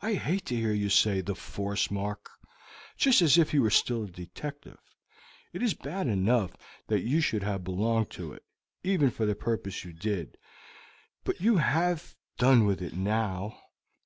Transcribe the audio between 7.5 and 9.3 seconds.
belonged to it, even for